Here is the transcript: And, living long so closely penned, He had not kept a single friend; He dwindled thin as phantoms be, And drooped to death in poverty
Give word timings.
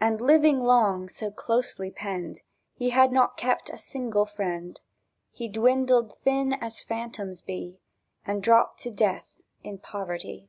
And, 0.00 0.20
living 0.20 0.60
long 0.62 1.08
so 1.08 1.32
closely 1.32 1.90
penned, 1.90 2.42
He 2.74 2.90
had 2.90 3.10
not 3.10 3.36
kept 3.36 3.70
a 3.70 3.76
single 3.76 4.24
friend; 4.24 4.80
He 5.32 5.48
dwindled 5.48 6.16
thin 6.22 6.52
as 6.52 6.78
phantoms 6.80 7.40
be, 7.42 7.80
And 8.24 8.40
drooped 8.40 8.78
to 8.82 8.92
death 8.92 9.40
in 9.64 9.78
poverty 9.78 10.48